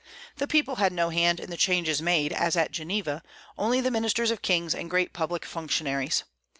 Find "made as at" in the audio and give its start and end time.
2.01-2.71